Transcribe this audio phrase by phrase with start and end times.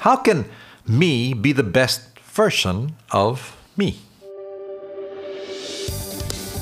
[0.00, 0.46] How can
[0.88, 3.98] me be the best version of me?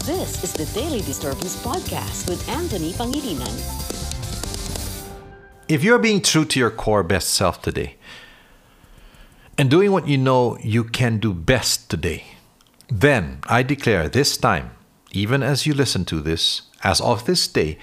[0.02, 3.54] This is the Daily Disturbance Podcast with Anthony Pangilinan.
[5.68, 7.94] If you're being true to your core best self today
[9.56, 12.24] and doing what you know you can do best today,
[12.88, 14.72] then I declare this time,
[15.12, 17.78] even as you listen to this, as of this day,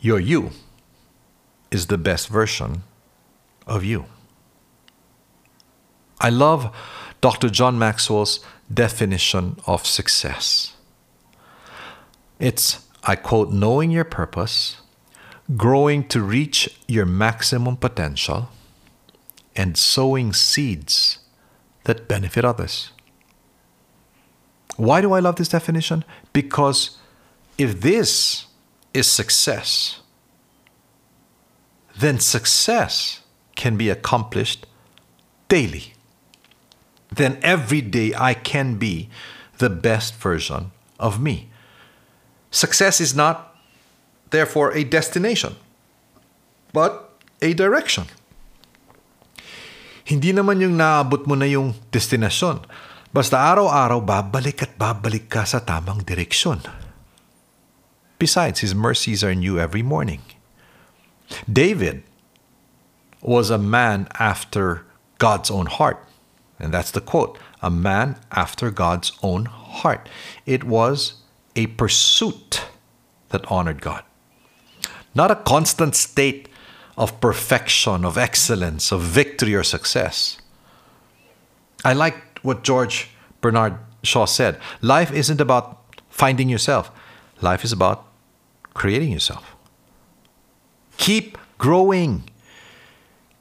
[0.00, 0.52] your you
[1.70, 2.84] is the best version
[3.66, 4.06] of you.
[6.20, 6.74] I love
[7.20, 7.48] Dr.
[7.48, 8.40] John Maxwell's
[8.72, 10.74] definition of success.
[12.38, 14.76] It's, I quote, knowing your purpose,
[15.56, 18.48] growing to reach your maximum potential,
[19.56, 21.18] and sowing seeds
[21.84, 22.92] that benefit others.
[24.76, 26.04] Why do I love this definition?
[26.32, 26.98] Because
[27.56, 28.46] if this
[28.94, 30.00] is success,
[31.98, 33.20] then success
[33.56, 34.66] can be accomplished
[35.48, 35.94] daily.
[37.08, 39.08] Then every day I can be
[39.58, 40.70] the best version
[41.00, 41.48] of me.
[42.50, 43.56] Success is not,
[44.30, 45.56] therefore, a destination,
[46.72, 48.06] but a direction.
[50.08, 52.64] Hindi naman yung naabot mo na yung destinasyon.
[53.12, 56.64] Basta araw-araw babalik at babalik ka sa tamang direksyon.
[58.16, 60.24] Besides, His mercies are new every morning.
[61.44, 62.02] David
[63.20, 64.88] was a man after
[65.20, 66.00] God's own heart.
[66.58, 70.08] And that's the quote a man after God's own heart.
[70.46, 71.14] It was
[71.56, 72.64] a pursuit
[73.30, 74.04] that honored God,
[75.14, 76.48] not a constant state
[76.96, 80.38] of perfection, of excellence, of victory or success.
[81.84, 86.90] I like what George Bernard Shaw said life isn't about finding yourself,
[87.40, 88.06] life is about
[88.74, 89.56] creating yourself.
[90.96, 92.28] Keep growing,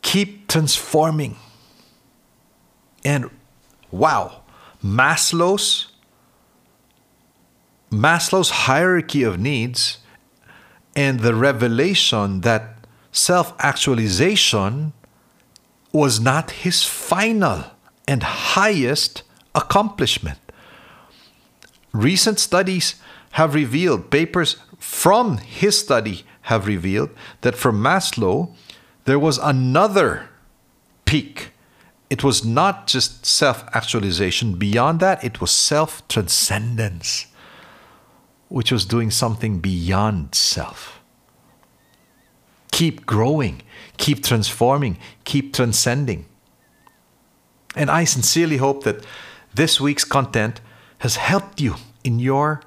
[0.02, 1.38] keep transforming.
[3.08, 3.30] And
[3.90, 4.42] wow,
[4.84, 5.88] Maslow's
[7.90, 10.00] Maslow's hierarchy of needs
[10.94, 14.92] and the revelation that self actualization
[15.94, 17.64] was not his final
[18.06, 19.24] and highest
[19.56, 20.40] accomplishment.
[21.94, 22.96] Recent studies
[23.40, 28.54] have revealed, papers from his study have revealed, that for Maslow,
[29.06, 30.28] there was another
[31.06, 31.52] peak.
[32.10, 34.54] It was not just self actualization.
[34.54, 37.28] Beyond that, it was self transcendence,
[38.48, 40.98] which was doing something beyond self
[42.78, 43.64] keep growing,
[43.98, 46.28] keep transforming, keep transcending.
[47.76, 49.04] And I sincerely hope that
[49.52, 50.62] this week's content
[51.00, 51.74] has helped you
[52.04, 52.62] in your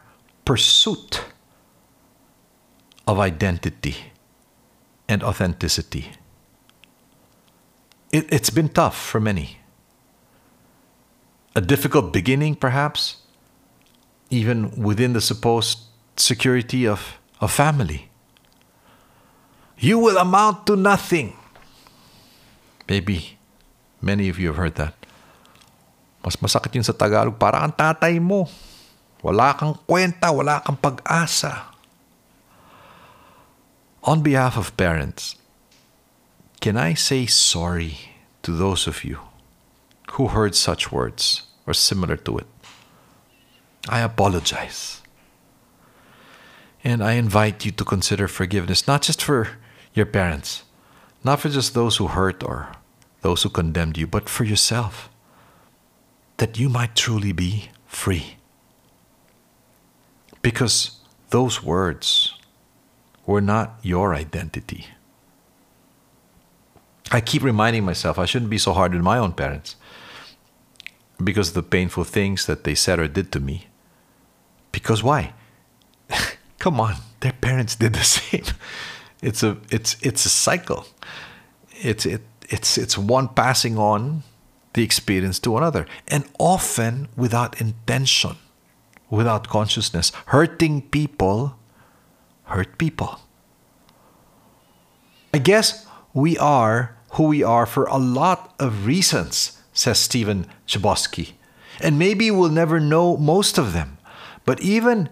[0.44, 1.22] pursuit
[3.06, 3.96] of identity
[5.08, 6.10] and authenticity.
[8.12, 9.59] It, has been tough for many.
[11.54, 13.19] A difficult beginning, perhaps,
[14.31, 15.78] even within the supposed
[16.16, 18.10] security of a family
[19.81, 21.32] you will amount to nothing.
[22.84, 23.41] Maybe
[24.04, 24.94] many of you have heard that.
[26.21, 28.44] Mas masakit yun sa Tagalog, para kang tatay mo.
[29.25, 31.72] Wala kang kwenta, wala kang pag-asa.
[34.04, 35.39] On behalf of parents,
[36.60, 37.98] can I say sorry
[38.43, 39.19] to those of you
[40.12, 42.47] who heard such words or similar to it?
[43.88, 45.00] I apologize.
[46.84, 49.48] And I invite you to consider forgiveness, not just for
[49.94, 50.65] your parents,
[51.25, 52.72] not for just those who hurt or
[53.22, 55.09] those who condemned you, but for yourself,
[56.37, 58.37] that you might truly be free.
[60.42, 61.00] Because
[61.31, 62.34] those words
[63.27, 64.87] were not your identity.
[67.10, 69.76] I keep reminding myself I shouldn't be so hard on my own parents
[71.22, 73.66] because of the painful things that they said or did to me.
[74.72, 75.32] Because why?
[76.59, 78.44] Come on, their parents did the same.
[79.22, 80.87] It's a it's it's a cycle.
[81.72, 84.22] It's it it's it's one passing on
[84.72, 88.36] the experience to another, and often without intention,
[89.10, 90.13] without consciousness.
[90.27, 91.56] Hurting people
[92.45, 93.21] hurt people.
[95.34, 101.33] I guess we are who we are for a lot of reasons, says Stephen Chbosky.
[101.80, 103.98] And maybe we'll never know most of them.
[104.45, 105.09] But even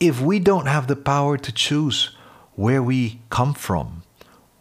[0.00, 2.16] if we don't have the power to choose
[2.54, 4.02] where we come from,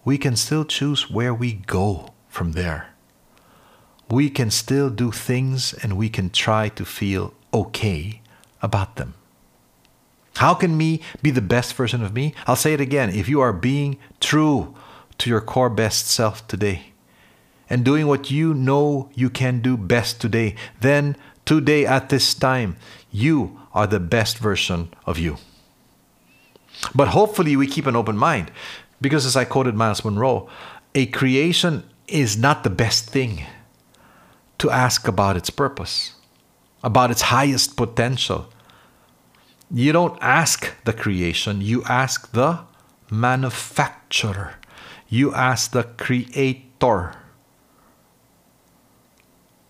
[0.04, 2.94] we can still choose where we go from there.
[4.10, 8.22] We can still do things and we can try to feel okay
[8.62, 9.16] about them.
[10.38, 12.34] How can me be the best version of me?
[12.46, 13.10] I'll say it again.
[13.10, 14.76] If you are being true
[15.20, 16.94] to your core best self today,
[17.70, 21.16] and doing what you know you can do best today, then
[21.46, 22.76] today at this time,
[23.12, 25.38] you are the best version of you.
[26.94, 28.52] But hopefully, we keep an open mind
[29.02, 30.50] because, as I quoted Myles Munroe,
[30.94, 33.44] a creation is not the best thing
[34.60, 36.14] to ask about its purpose,
[36.84, 38.52] about its highest potential.
[39.70, 42.60] You don't ask the creation, you ask the
[43.12, 44.56] manufacturer,
[45.10, 47.16] you ask the creator.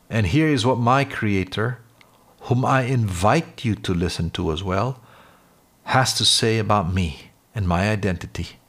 [0.10, 1.80] And here is what my creator,
[2.42, 5.02] whom I invite you to listen to as well,
[5.84, 8.60] has to say about me and my identity.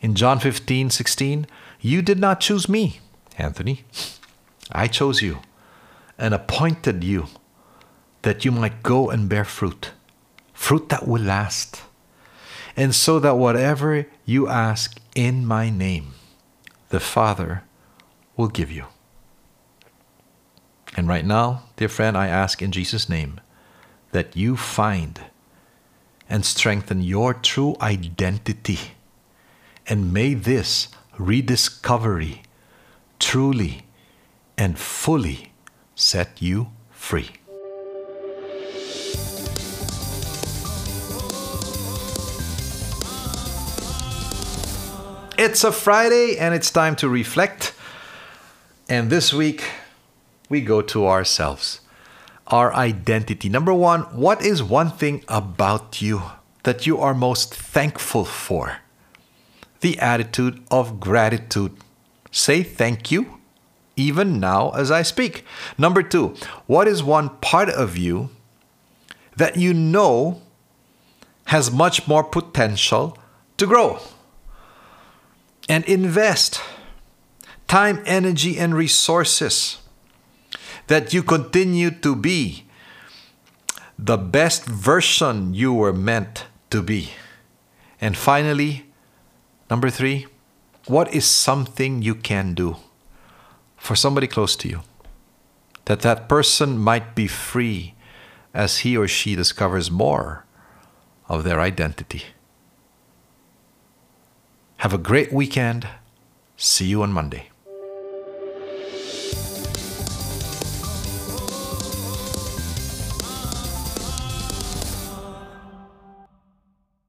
[0.00, 1.46] In John 15, 16,
[1.80, 3.00] you did not choose me,
[3.38, 3.84] Anthony.
[4.72, 5.38] I chose you
[6.18, 7.26] and appointed you
[8.22, 9.92] that you might go and bear fruit,
[10.52, 11.82] fruit that will last.
[12.76, 16.12] And so that whatever you ask in my name,
[16.90, 17.64] the Father
[18.36, 18.84] will give you.
[20.96, 23.40] And right now, dear friend, I ask in Jesus' name
[24.12, 25.20] that you find
[26.28, 28.78] and strengthen your true identity.
[29.86, 30.88] And may this
[31.18, 32.42] rediscovery
[33.18, 33.84] truly
[34.58, 35.52] and fully
[35.94, 37.30] set you free.
[45.38, 47.74] It's a Friday and it's time to reflect.
[48.88, 49.64] And this week,
[50.48, 51.80] we go to ourselves,
[52.46, 53.50] our identity.
[53.50, 56.22] Number one, what is one thing about you
[56.62, 58.78] that you are most thankful for?
[59.80, 61.76] The attitude of gratitude.
[62.30, 63.38] Say thank you
[63.94, 65.44] even now as I speak.
[65.76, 66.34] Number two,
[66.66, 68.30] what is one part of you
[69.36, 70.40] that you know
[71.46, 73.18] has much more potential
[73.58, 74.00] to grow?
[75.68, 76.60] And invest
[77.66, 79.78] time, energy, and resources
[80.86, 82.64] that you continue to be
[83.98, 87.10] the best version you were meant to be.
[88.00, 88.86] And finally,
[89.70, 90.26] number three,
[90.86, 92.76] what is something you can do
[93.76, 94.82] for somebody close to you
[95.86, 97.94] that that person might be free
[98.52, 100.44] as he or she discovers more
[101.28, 102.24] of their identity?
[104.86, 105.88] Have a great weekend.
[106.56, 107.50] See you on Monday.